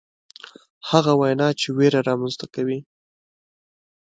[0.89, 2.79] هغه وینا چې ویره رامنځته کوي.